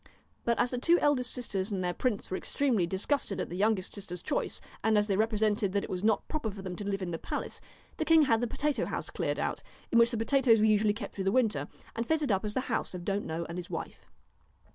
[0.45, 3.93] But as the two eldest sisters and their princes were extremely disgusted at the youngest
[3.93, 7.03] sister's choice, and as they represented that it was not proper for them to live
[7.03, 7.61] in the palace,
[7.97, 9.61] the king had the potato house cleared out,
[9.91, 12.55] in which the pota toes were usually kept through the winter, and fitted up as
[12.55, 14.09] the house of Don't know and his wife.